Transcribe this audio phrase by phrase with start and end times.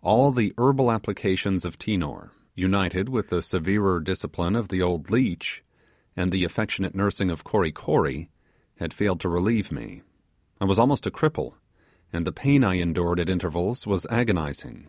[0.00, 5.62] All the herbal applications of Tinor, united with the severer discipline of the old leech,
[6.16, 8.30] and the affectionate nursing of Kory Kory,
[8.76, 10.00] had failed to relieve me.
[10.58, 11.52] I was almost a cripple,
[12.14, 14.88] and the pain I endured at intervals was agonizing.